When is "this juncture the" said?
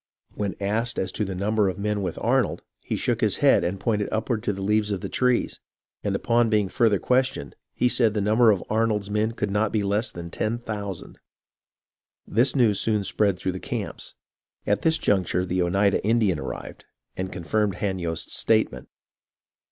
14.81-15.61